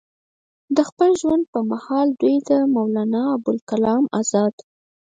د 0.75 0.77
خپل 0.89 1.09
ژوند 1.21 1.43
پۀ 1.51 1.59
محال 1.71 2.07
دوي 2.19 2.37
د 2.49 2.51
مولانا 2.73 3.21
ابوالکلام 3.35 4.03
ازاد 4.19 4.53